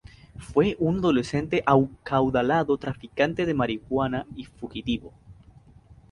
Fue 0.39 0.75
un 0.79 0.97
adolescente 0.97 1.61
acaudalado, 1.63 2.75
traficante 2.77 3.45
de 3.45 3.53
marihuana 3.53 4.25
y 4.35 4.45
fugitivo. 4.45 5.13